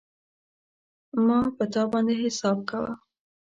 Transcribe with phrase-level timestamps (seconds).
[1.25, 2.91] ما په تا باندی حساب کاوه